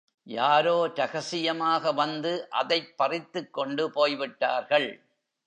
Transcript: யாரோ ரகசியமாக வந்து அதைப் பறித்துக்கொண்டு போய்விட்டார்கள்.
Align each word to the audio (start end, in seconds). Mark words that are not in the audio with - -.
யாரோ 0.27 0.91
ரகசியமாக 0.95 1.91
வந்து 1.91 2.49
அதைப் 2.49 2.97
பறித்துக்கொண்டு 2.97 3.91
போய்விட்டார்கள். 3.91 4.89